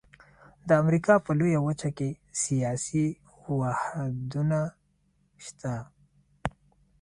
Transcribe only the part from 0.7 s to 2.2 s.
امریکا په لویه وچه کې